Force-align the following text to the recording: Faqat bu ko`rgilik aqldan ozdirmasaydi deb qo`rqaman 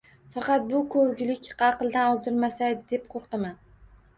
Faqat 0.37 0.63
bu 0.69 0.79
ko`rgilik 0.95 1.51
aqldan 1.67 2.15
ozdirmasaydi 2.17 2.85
deb 2.95 3.07
qo`rqaman 3.15 3.57